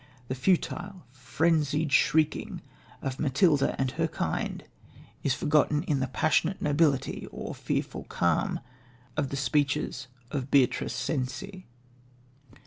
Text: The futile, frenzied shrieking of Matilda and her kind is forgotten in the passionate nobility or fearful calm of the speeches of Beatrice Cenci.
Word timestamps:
The 0.29 0.33
futile, 0.33 1.03
frenzied 1.11 1.91
shrieking 1.93 2.63
of 3.03 3.19
Matilda 3.19 3.75
and 3.79 3.91
her 3.91 4.07
kind 4.07 4.63
is 5.21 5.35
forgotten 5.35 5.83
in 5.83 5.99
the 5.99 6.07
passionate 6.07 6.59
nobility 6.59 7.27
or 7.31 7.53
fearful 7.53 8.05
calm 8.05 8.61
of 9.15 9.29
the 9.29 9.37
speeches 9.37 10.07
of 10.31 10.49
Beatrice 10.49 10.95
Cenci. 10.95 11.67